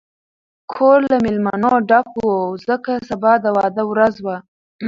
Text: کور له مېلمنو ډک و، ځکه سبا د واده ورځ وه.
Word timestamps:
کور 0.73 0.97
له 1.11 1.17
مېلمنو 1.25 1.73
ډک 1.89 2.09
و، 2.23 2.27
ځکه 2.67 2.91
سبا 3.09 3.31
د 3.43 3.45
واده 3.57 3.83
ورځ 3.91 4.15
وه. 4.25 4.37